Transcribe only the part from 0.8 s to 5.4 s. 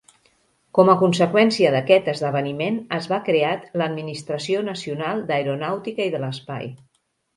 a conseqüència d'aquest esdeveniment, es va creat l'Administració Nacional